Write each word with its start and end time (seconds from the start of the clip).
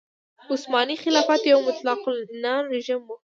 عثماني 0.49 0.95
خلافت 1.03 1.41
یو 1.51 1.59
مطلق 1.67 2.01
العنان 2.13 2.61
رژیم 2.73 3.01
و. 3.07 3.11